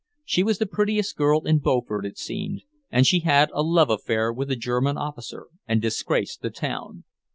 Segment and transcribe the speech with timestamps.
[0.25, 4.33] She was the prettiest girl in Beaufort, it seemed, and she had a love affair
[4.33, 7.03] with a German officer and disgraced the town.